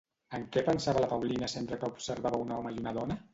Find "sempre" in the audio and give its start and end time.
1.53-1.79